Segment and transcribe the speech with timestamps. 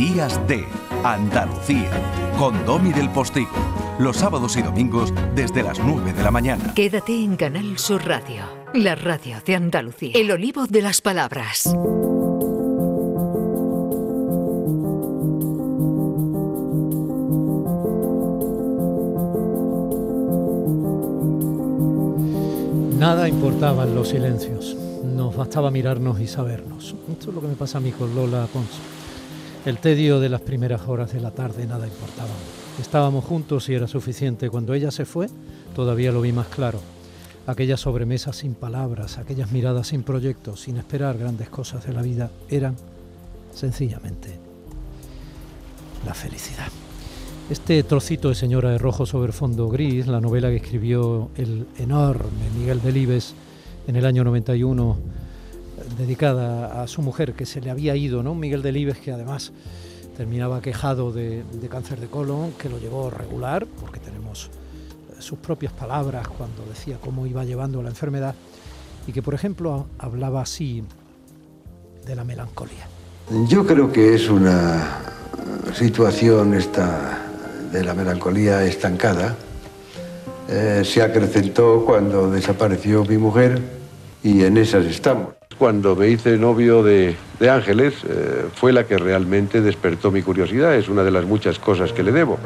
[0.00, 0.64] Días de
[1.04, 1.90] Andalucía
[2.38, 3.50] con Domi del Postigo.
[3.98, 6.72] Los sábados y domingos desde las 9 de la mañana.
[6.72, 10.12] Quédate en Canal Sur Radio, la radio de Andalucía.
[10.14, 11.66] El olivo de las palabras.
[22.98, 24.78] Nada importaban los silencios.
[25.04, 26.94] Nos bastaba mirarnos y sabernos.
[27.12, 28.80] Esto es lo que me pasa a mí con Lola Pons.
[29.66, 32.30] El tedio de las primeras horas de la tarde nada importaba.
[32.80, 34.48] Estábamos juntos y era suficiente.
[34.48, 35.28] Cuando ella se fue,
[35.74, 36.80] todavía lo vi más claro.
[37.46, 42.30] Aquellas sobremesas sin palabras, aquellas miradas sin proyectos, sin esperar grandes cosas de la vida,
[42.48, 42.74] eran
[43.54, 44.38] sencillamente
[46.06, 46.68] la felicidad.
[47.50, 52.48] Este trocito de Señora de Rojo sobre fondo gris, la novela que escribió el enorme
[52.58, 53.34] Miguel Delibes
[53.86, 54.96] en el año 91,
[55.96, 58.34] dedicada a su mujer que se le había ido, ¿no?
[58.34, 59.52] Miguel Delibes que además
[60.16, 64.50] terminaba quejado de, cáncer de colon, que lo llevó regular, porque tenemos
[65.18, 68.34] sus propias palabras cuando decía cómo iba llevando la enfermedad,
[69.06, 70.84] y que por ejemplo hablaba así
[72.06, 72.86] de la melancolía.
[73.48, 75.00] Yo creo que es una
[75.74, 77.18] situación esta
[77.72, 79.36] de la melancolía estancada
[80.52, 83.62] eh, se acrecentó cuando desapareció mi mujer
[84.20, 85.39] y en esas estamos.
[85.60, 90.88] Cuando me hice novio de, Ángeles eh, fue la que realmente despertó mi curiosidad, es
[90.88, 92.38] una de las muchas cosas que le debo.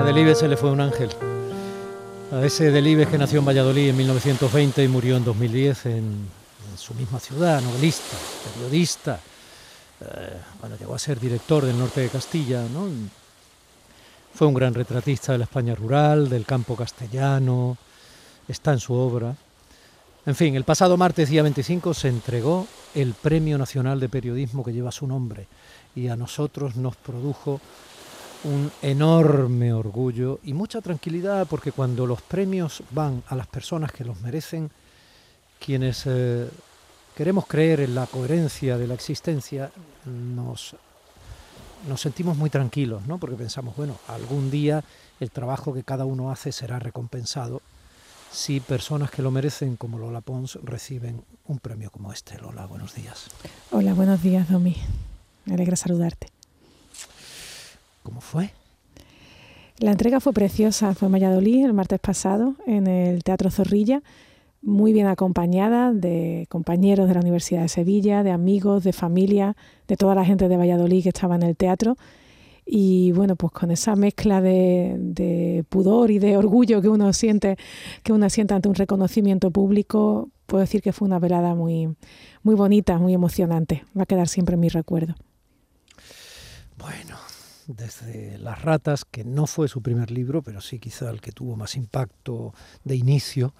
[0.00, 1.10] A Delibes se le fue un ángel.
[2.32, 6.78] A ese Delibes que nació en Valladolid en 1920 y murió en 2010 en, en
[6.78, 8.16] su misma ciudad, novelista,
[8.54, 9.20] periodista,
[10.00, 12.88] eh, bueno, llegó a ser director del norte de Castilla, ¿no?
[14.34, 17.76] Fue un gran retratista de la España rural, del campo castellano,
[18.48, 19.36] está en su obra.
[20.24, 24.72] En fin, el pasado martes, día 25, se entregó el Premio Nacional de Periodismo que
[24.72, 25.46] lleva su nombre
[25.94, 27.60] y a nosotros nos produjo
[28.44, 34.04] un enorme orgullo y mucha tranquilidad porque cuando los premios van a las personas que
[34.04, 34.70] los merecen,
[35.64, 36.48] quienes eh,
[37.16, 39.70] queremos creer en la coherencia de la existencia,
[40.04, 40.74] nos,
[41.88, 43.18] nos sentimos muy tranquilos, ¿no?
[43.18, 44.82] porque pensamos, bueno, algún día
[45.20, 47.62] el trabajo que cada uno hace será recompensado
[48.32, 52.38] si personas que lo merecen, como Lola Pons, reciben un premio como este.
[52.38, 53.28] Lola, buenos días.
[53.70, 54.76] Hola, buenos días, Domi.
[55.44, 56.28] Me alegra saludarte.
[58.02, 58.50] ¿Cómo fue?
[59.78, 64.02] La entrega fue preciosa, fue en Valladolid el martes pasado, en el Teatro Zorrilla
[64.62, 69.56] muy bien acompañada de compañeros de la Universidad de Sevilla, de amigos, de familia,
[69.88, 71.96] de toda la gente de Valladolid que estaba en el teatro.
[72.74, 77.58] Y bueno, pues con esa mezcla de, pudor y de orgullo que uno siente,
[78.02, 81.94] que uno siente ante un reconocimiento público, puedo decir que fue una velada muy,
[82.42, 83.84] muy bonita, muy emocionante.
[83.94, 85.14] Va a quedar siempre en mi recuerdo.
[86.78, 87.18] Bueno,
[87.66, 91.56] desde Las Ratas, que no fue su primer libro, pero sí quizá el que tuvo
[91.56, 92.54] más impacto
[92.84, 93.52] de inicio,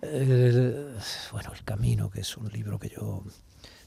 [0.00, 0.94] eh,
[1.32, 3.24] bueno, El Camino, que es un libro que yo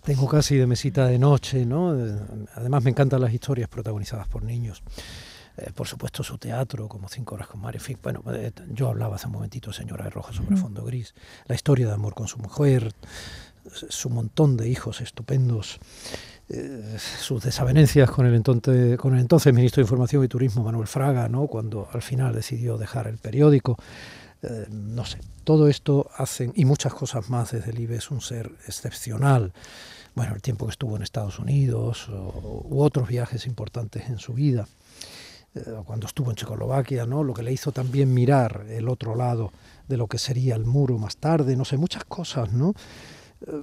[0.04, 1.96] tengo casi de mesita de noche, ¿no?
[2.56, 4.84] Además me encantan las historias protagonizadas por niños.
[5.58, 8.88] Eh, por supuesto su teatro, como Cinco horas con Mario, en fin, bueno, eh, yo
[8.88, 11.14] hablaba hace un momentito, Señora de Rojo, sobre fondo gris,
[11.46, 12.94] la historia de amor con su mujer,
[13.66, 15.80] su montón de hijos estupendos,
[16.50, 20.88] eh, sus desavenencias con el, entonces, con el entonces ministro de Información y Turismo, Manuel
[20.88, 21.48] Fraga, ¿no?
[21.48, 23.78] cuando al final decidió dejar el periódico.
[24.44, 28.52] Eh, no sé, todo esto hacen, y muchas cosas más desde el IBE, un ser
[28.68, 29.54] excepcional.
[30.16, 34.34] Bueno, el tiempo que estuvo en Estados Unidos o, u otros viajes importantes en su
[34.34, 34.68] vida,
[35.54, 37.24] eh, cuando estuvo en Checoslovaquia, ¿no?
[37.24, 39.52] lo que le hizo también mirar el otro lado
[39.88, 42.74] de lo que sería el muro más tarde, no sé, muchas cosas, ¿no?
[43.46, 43.62] Eh,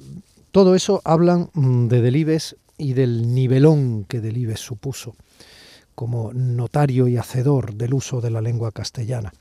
[0.53, 5.15] todo eso hablan mm, de Delibes y del nivelón que Delibes supuso
[5.95, 9.33] como notario y hacedor del uso de la lengua castellana.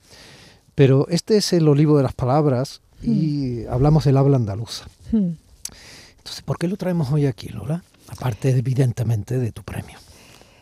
[0.77, 3.73] Pero este es el olivo de las palabras y mm.
[3.73, 4.85] hablamos del habla andaluza.
[5.11, 5.31] Mm.
[6.19, 7.83] Entonces, ¿por qué lo traemos hoy aquí, Lola?
[8.09, 9.97] Aparte, evidentemente, de tu premio.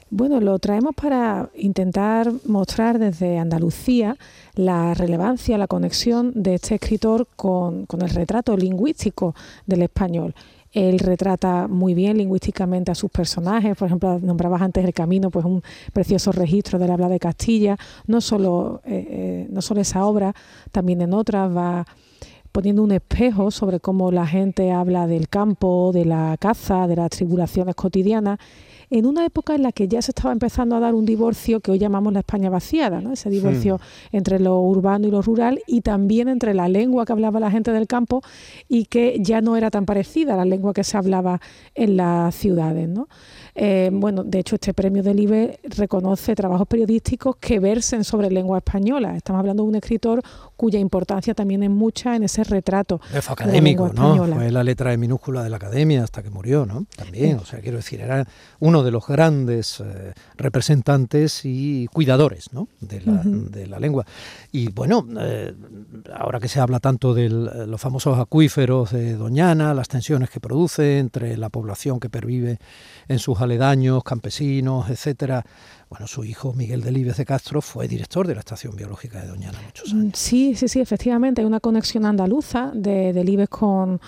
[0.09, 4.15] Bueno, lo traemos para intentar mostrar desde Andalucía
[4.53, 9.35] la relevancia, la conexión de este escritor con, con el retrato lingüístico
[9.65, 10.33] del español
[10.75, 15.45] él retrata muy bien lingüísticamente a sus personajes, por ejemplo, nombrabas antes El Camino, pues
[15.45, 15.63] un
[15.93, 17.77] precioso registro del habla de Castilla,
[18.07, 20.35] no solo, eh, eh, no solo esa obra,
[20.73, 21.85] también en otras va
[22.55, 27.09] poniendo un espejo sobre cómo la gente habla del campo, de la caza, de las
[27.09, 28.39] tribulaciones cotidianas
[28.89, 31.71] en una época en la que ya se estaba empezando a dar un divorcio que
[31.71, 33.11] hoy llamamos la España vaciada, ¿no?
[33.11, 33.81] ese divorcio
[34.13, 37.71] entre lo urbano y lo rural y también entre la lengua que hablaba la gente
[37.71, 38.21] del campo
[38.69, 41.41] y que ya no era tan parecida a la lengua que se hablaba
[41.73, 42.87] en las ciudades.
[42.87, 43.09] ¿no?
[43.57, 48.57] Eh, bueno, de hecho, este premio del IBE reconoce trabajos periodísticos que versen sobre lengua
[48.57, 49.15] española.
[49.15, 50.21] Estamos hablando de un escritor
[50.57, 52.99] cuya importancia también es mucha en ese retrato.
[52.99, 54.25] Fue académico, ¿no?
[54.25, 56.85] Fue la letra de minúscula de la academia hasta que murió, ¿no?
[56.97, 58.27] También, o sea, quiero decir, era
[58.59, 62.67] uno de los grandes eh, representantes y cuidadores, ¿no?
[62.81, 64.05] De la, de la lengua.
[64.51, 65.53] Y bueno, eh,
[66.13, 70.99] ahora que se habla tanto de los famosos acuíferos de Doñana, las tensiones que produce
[70.99, 72.59] entre la población que pervive
[73.07, 75.45] en sus aledaños, campesinos, etcétera.
[75.89, 79.59] Bueno, su hijo Miguel Delibes de Castro fue director de la Estación Biológica de Doñana
[79.63, 80.17] muchos años.
[80.17, 84.01] Sí, sí, sí, efectivamente, hay una conexión andaluza de Delibes con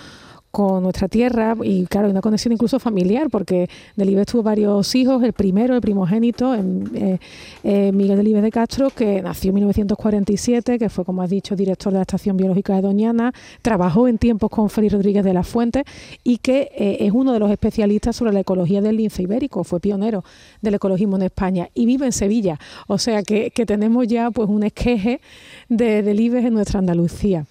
[0.58, 5.34] con nuestra tierra y claro, una conexión incluso familiar porque Delibes tuvo varios hijos, el
[5.34, 7.20] primero, el primogénito, eh,
[7.64, 11.94] eh, Miguel Delibes de Castro, que nació en 1947, que fue, como has dicho, director
[11.94, 15.84] de la Estación Biológica de Doñana, trabajó en tiempos con Félix Rodríguez de la Fuente
[16.24, 19.80] y que eh, es uno de los especialistas sobre la ecología del lince ibérico, fue
[19.80, 20.24] pionero
[20.64, 24.50] del ecologismo en España y vive en Sevilla, o sea que, que tenemos ya pues
[24.50, 25.22] un esqueje
[25.70, 27.46] de Delibes en nuestra Andalucía.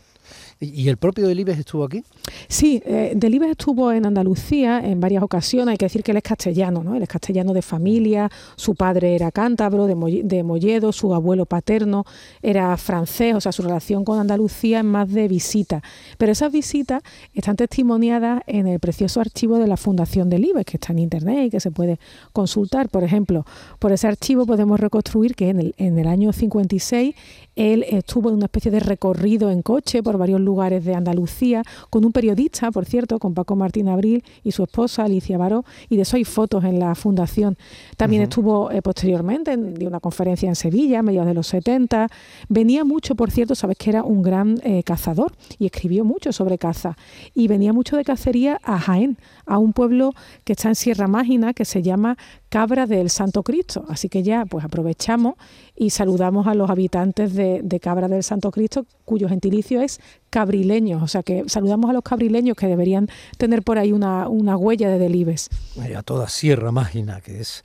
[0.59, 2.03] ¿Y el propio Delibes estuvo aquí?
[2.49, 5.73] Sí, eh, Delibes estuvo en Andalucía en varias ocasiones.
[5.73, 6.95] Hay que decir que él es castellano, ¿no?
[6.95, 12.05] Él es castellano de familia, su padre era cántabro, de, de Molledo, su abuelo paterno
[12.43, 15.83] era francés, o sea, su relación con Andalucía es más de visita.
[16.19, 17.03] Pero esas visitas
[17.35, 21.51] están testimoniadas en el precioso archivo de la Fundación Delibes, que está en internet y
[21.51, 21.99] que se puede
[22.33, 22.89] consultar.
[22.89, 23.45] Por ejemplo,
[23.79, 27.15] por ese archivo podemos reconstruir que en el, en el año 56
[27.57, 32.05] él estuvo en una especie de recorrido en coche por varios lugares de Andalucía con
[32.05, 36.03] un periodista, por cierto, con Paco Martín Abril y su esposa Alicia Baró, y de
[36.03, 37.59] eso hay fotos en la fundación.
[37.99, 42.09] También estuvo eh, posteriormente en de una conferencia en Sevilla, a mediados de los 70.
[42.49, 46.57] Venía mucho, por cierto, sabes que era un gran eh, cazador y escribió mucho sobre
[46.57, 46.97] caza.
[47.35, 50.15] Y venía mucho de cacería a Jaén, a un pueblo
[50.45, 52.17] que está en Sierra Mágina que se llama
[52.49, 53.85] Cabra del Santo Cristo.
[53.89, 55.35] Así que ya pues aprovechamos
[55.75, 60.01] y saludamos a los habitantes de, Cabra del Santo Cristo, cuyo gentilicio es
[60.31, 61.03] cabrileños.
[61.03, 63.09] O sea que saludamos a los cabrileños que deberían
[63.39, 65.51] tener por ahí una, huella de Delibes.
[65.97, 67.63] a toda Sierra Mágina, que es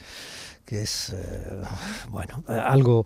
[0.66, 1.62] que es eh,
[2.10, 3.06] bueno algo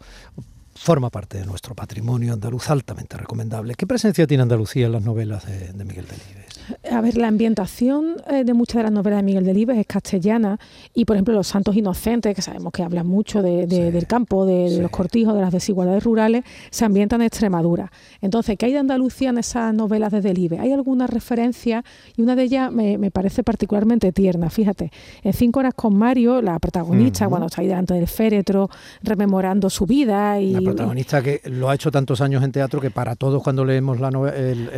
[0.76, 3.76] forma parte de nuestro patrimonio andaluz altamente recomendable.
[3.76, 6.75] ¿Qué presencia tiene Andalucía en las novelas de, de Miguel Delibes?
[6.96, 10.58] A ver, la ambientación eh, de muchas de las novelas de Miguel Delibes es castellana
[10.94, 14.90] y, por ejemplo, Los Santos Inocentes, que sabemos que hablan mucho del campo, de, los
[14.92, 17.92] cortijos, de las desigualdades rurales, se ambientan en Extremadura.
[18.22, 20.62] Entonces, ¿qué hay de Andalucía en esas novelas de Delibes?
[20.62, 21.84] Hay alguna referencia
[22.16, 24.50] y una de ellas me, parece particularmente tierna.
[24.50, 24.90] Fíjate,
[25.22, 28.70] en Cinco Horas con Mario, la protagonista, cuando está ahí delante del féretro,
[29.04, 30.40] rememorando su vida.
[30.40, 33.66] y La protagonista que lo ha hecho tantos años en teatro que para todos cuando
[33.66, 34.72] leemos la novela,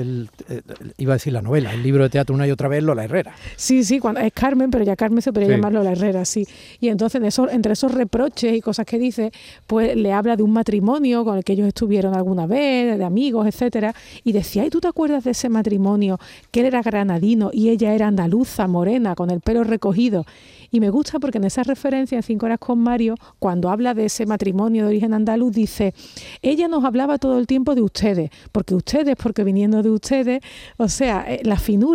[0.97, 3.33] iba a decir la novela, el libro de teatro una y otra vez, Lola Herrera.
[3.55, 6.45] Sí, sí, cuando, es Carmen, pero ya Carmen se podría llamar Lola Herrera, sí.
[6.79, 7.21] Y entonces
[7.51, 9.31] entre esos reproches y cosas que dice,
[9.65, 13.47] pues le habla de un matrimonio con el que ellos estuvieron alguna vez, de amigos,
[13.47, 13.93] etcétera,
[14.23, 16.19] y decía, ¿y tú te acuerdas de ese matrimonio?
[16.51, 20.25] Que él era granadino y ella era andaluza, morena, con el pelo recogido.
[20.69, 24.05] Y me gusta porque en esa referencia en Cinco Horas con Mario, cuando habla de
[24.05, 25.93] ese matrimonio de origen andaluz, dice,
[26.41, 30.41] ella nos hablaba todo el tiempo de ustedes, porque ustedes, porque viniendo de ustedes,
[30.77, 31.86] o sea, eh, la finura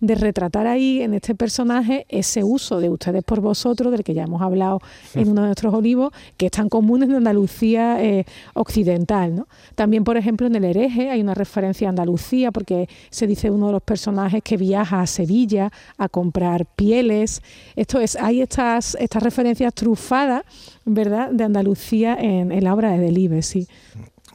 [0.00, 4.24] de retratar ahí en este personaje ese uso de ustedes por vosotros, del que ya
[4.24, 4.80] hemos hablado
[5.14, 9.34] en uno de nuestros olivos, que es tan común en Andalucía eh, occidental.
[9.36, 9.48] ¿no?
[9.74, 13.66] También, por ejemplo, en el hereje hay una referencia a Andalucía, porque se dice uno
[13.66, 17.42] de los personajes que viaja a Sevilla a comprar pieles.
[17.76, 20.42] Esto es hay estas, estas referencias trufadas,
[20.84, 23.68] ¿verdad?, de Andalucía en, la obra de Delibes, sí.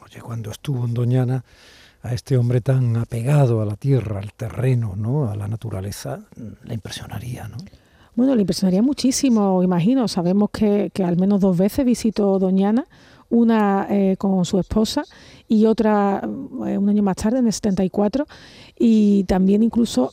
[0.04, 1.44] Oye, cuando estuvo en Doñana,
[2.02, 6.20] a este hombre tan apegado a la tierra, al terreno, ¿no?, a la naturaleza,
[6.64, 7.56] le impresionaría, ¿no?
[8.14, 10.06] Bueno, le impresionaría muchísimo, imagino.
[10.06, 12.86] Sabemos que, que al menos dos veces visitó Doñana,
[13.30, 15.04] una eh, con su esposa
[15.48, 18.26] y otra eh, un año más tarde, en el 74,
[18.84, 20.12] y también incluso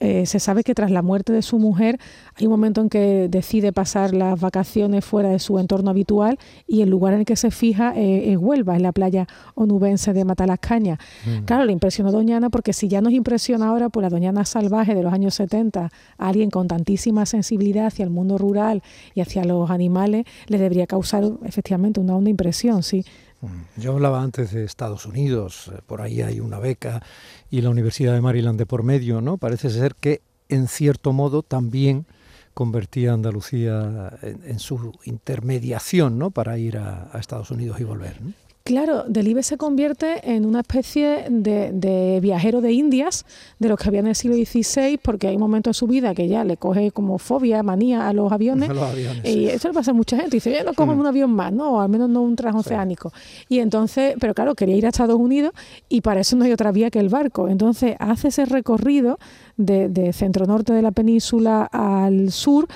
[0.00, 2.00] eh, se sabe que tras la muerte de su mujer
[2.34, 6.80] hay un momento en que decide pasar las vacaciones fuera de su entorno habitual y
[6.80, 10.24] el lugar en el que se fija eh, es Huelva, en la playa onubense de
[10.24, 10.98] Matalascaña.
[11.26, 11.44] Mm.
[11.44, 15.02] Claro, le impresionó Doñana porque si ya nos impresiona ahora por la Doñana salvaje de
[15.02, 18.82] los años 70, alguien con tantísima sensibilidad hacia el mundo rural
[19.14, 23.04] y hacia los animales, le debería causar efectivamente una honda impresión, sí.
[23.46, 27.02] Mm, yo hablaba antes de Estados Unidos, eh, por ahí hay una beca
[27.50, 29.38] y la Universidad de Maryland de por medio, ¿no?
[29.38, 32.06] Parece ser que en cierto modo también
[32.54, 36.30] convertía a Andalucía en, su intermediación, ¿no?
[36.30, 38.18] Para ir a, Estados Unidos y volver.
[38.66, 43.24] Claro, Delibes se convierte en una especie de, viajero de Indias,
[43.60, 46.26] de los que había en el siglo XVI, porque hay momentos en su vida que
[46.26, 48.68] ya le coge como fobia, manía a los aviones.
[49.24, 50.38] y eso le pasa a mucha gente.
[50.38, 50.98] Dice, ya no cojo mm.
[50.98, 51.74] un avión más, ¿no?
[51.74, 53.12] O al menos no un transoceánico.
[53.48, 55.52] Y entonces, pero claro, quería ir a Estados Unidos
[55.88, 57.48] y para eso no hay otra vía que el barco.
[57.48, 59.20] Entonces hace ese recorrido
[59.56, 62.66] de, centro norte de la península al sur.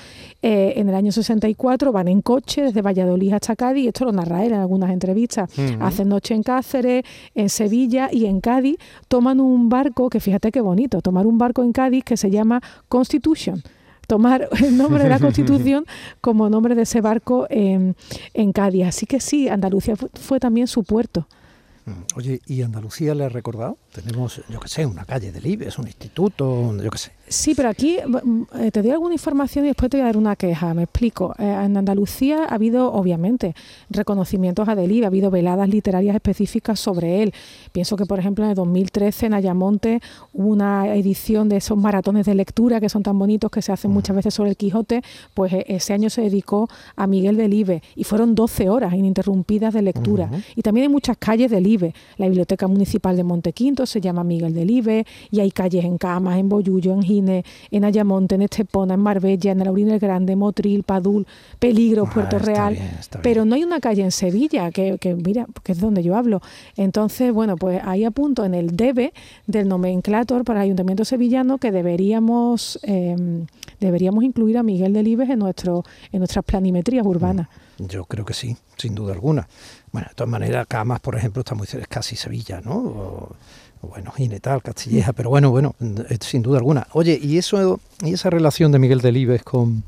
[0.41, 4.43] Eh, en el año 64 van en coche desde Valladolid hasta Cádiz, esto lo narra
[4.43, 5.49] él en algunas entrevistas.
[5.81, 7.03] Hacen noche en Cáceres,
[7.35, 8.77] en Sevilla y en Cádiz.
[9.07, 12.61] Toman un barco, que fíjate qué bonito, tomar un barco en Cádiz que se llama
[12.87, 13.63] Constitution
[14.07, 15.85] tomar el nombre de la Constitución
[16.21, 17.95] como nombre de ese barco en,
[18.33, 18.87] en Cádiz.
[18.87, 21.27] Así que sí, Andalucía fue también su puerto.
[22.15, 23.77] Oye, ¿y Andalucía le ha recordado?
[23.91, 27.11] Tenemos, yo qué sé, una calle del IBES, un instituto, yo qué sé.
[27.31, 27.95] Sí, pero aquí
[28.59, 30.73] eh, te doy alguna información y después te voy a dar una queja.
[30.73, 31.33] Me explico.
[31.39, 33.55] Eh, en Andalucía ha habido, obviamente,
[33.89, 37.33] reconocimientos a Delibes, ha habido veladas literarias específicas sobre él.
[37.71, 40.01] Pienso que, por ejemplo, en el 2013 en Ayamonte
[40.33, 43.91] hubo una edición de esos maratones de lectura que son tan bonitos que se hacen
[43.91, 45.01] muchas veces sobre el Quijote.
[45.33, 49.81] Pues eh, ese año se dedicó a Miguel Delibes y fueron 12 horas ininterrumpidas de
[49.81, 50.29] lectura.
[50.57, 51.93] Y también hay muchas calles Delibes.
[52.17, 56.49] La Biblioteca Municipal de Montequinto se llama Miguel Delibes y hay calles en Camas, en
[56.49, 61.25] Boyullo, en En Ayamonte, en Estepona, en Marbella, en el Aurín el Grande, Motril, Padul,
[61.59, 62.77] Peligro, ah, Puerto Real.
[63.21, 66.41] pero no hay una calle en Sevilla, que, mira, que es donde yo hablo.
[66.75, 69.13] Entonces, bueno, pues ahí apunto en el debe
[69.47, 73.45] del nomenclator para el Ayuntamiento Sevillano que deberíamos, em,
[73.79, 77.47] deberíamos incluir a Miguel Delibes en, nuestro, en nuestras planimetrías urbanas.
[77.47, 79.47] Mm, yo creo que sí, sin duda alguna.
[79.91, 83.29] Bueno, de todas maneras, Camas, por ejemplo, está muy cerca, es casi Sevilla, ¿no?
[83.81, 86.87] bueno, Inetal, Castilleja, pero bueno, bueno, eh, sin duda alguna.
[86.93, 89.83] Oye, ¿y eso y esa relación de Miguel Delibes con,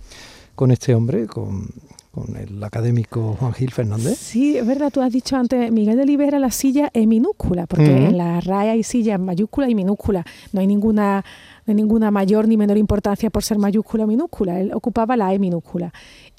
[0.55, 1.67] con este hombre, con,
[2.11, 4.17] con el académico Juan Gil Fernández?
[4.17, 8.07] Sí, es verdad, tú has dicho antes, Miguel Delibes era la silla en minúscula, porque
[8.07, 11.23] en la RAE hay silla en mayúscula y minúscula, no hay ninguna
[11.65, 14.59] de ninguna mayor ni menor importancia por ser mayúscula o minúscula.
[14.59, 15.93] Él ocupaba la E minúscula.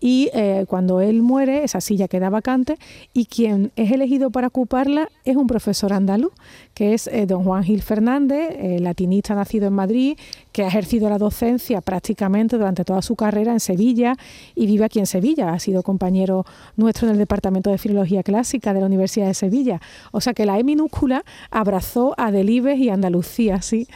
[0.06, 2.76] Y eh, cuando él muere, esa silla queda vacante
[3.14, 6.30] y quien es elegido para ocuparla es un profesor andaluz,
[6.74, 10.18] que es eh, don Juan Gil Fernández, eh, latinista nacido en Madrid,
[10.52, 14.14] que ha ejercido la docencia prácticamente durante toda su carrera en Sevilla
[14.54, 15.54] y vive aquí en Sevilla.
[15.54, 16.44] Ha sido compañero
[16.76, 19.80] nuestro en el Departamento de Filología Clásica de la Universidad de Sevilla.
[20.12, 23.88] O sea que la E minúscula abrazó a Delibes y Andalucía, sí.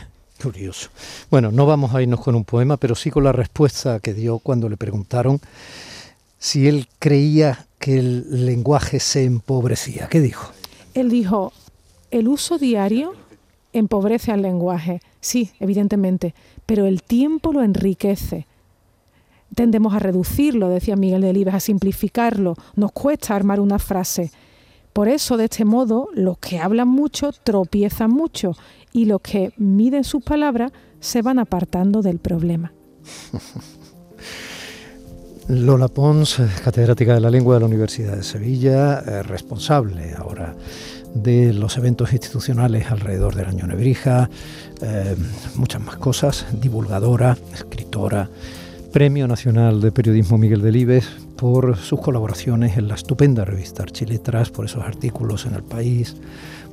[0.43, 0.89] Curioso.
[1.31, 4.39] Bueno, no vamos a irnos con un poema, pero sí con la respuesta que dio
[4.39, 5.39] cuando le preguntaron
[6.39, 10.09] si él creía que el lenguaje se empobrecía.
[10.09, 10.51] ¿Qué dijo?
[10.95, 11.53] Él dijo,
[12.11, 13.15] el uso diario
[13.73, 16.35] empobrece al lenguaje, sí, evidentemente,
[16.67, 18.47] pero el tiempo lo enriquece.
[19.55, 22.55] Tendemos a reducirlo, decía Miguel Delibes, a simplificarlo.
[22.77, 24.31] Nos cuesta armar una frase.
[24.93, 28.53] Por eso, de este modo, los que hablan mucho tropiezan mucho
[28.93, 32.73] y los que miden sus palabras se van apartando del problema.
[35.49, 40.55] Lola Pons, catedrática de la lengua de la Universidad de Sevilla, eh, responsable ahora
[41.15, 44.29] de los eventos institucionales alrededor del año Nebrija,
[44.83, 45.17] eh,
[45.55, 48.29] muchas más cosas, divulgadora, escritora,
[48.93, 54.67] Premio Nacional de Periodismo Miguel Delibes por sus colaboraciones en la estupenda revista Archiletras, por
[54.67, 56.17] esos artículos en El País,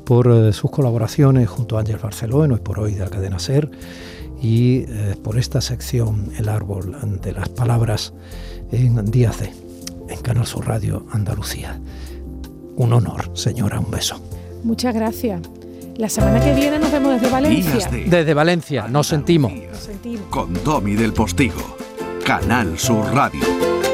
[0.04, 3.70] por eh, sus colaboraciones junto a Ángel Barceló Hoy por Hoy de la cadena SER
[4.42, 8.14] y eh, por esta sección El Árbol de las Palabras
[8.72, 9.52] en Díaz de,
[10.10, 11.80] en Canal Sur Radio Andalucía.
[12.76, 14.22] Un honor, señora, un beso.
[14.64, 15.42] Muchas gracias.
[15.98, 17.90] La semana que viene nos vemos desde Valencia.
[17.90, 19.54] desde Valencia, nos sentimos.
[20.30, 21.78] Con Domi del Postigo,
[22.26, 23.85] Canal Sur Radio.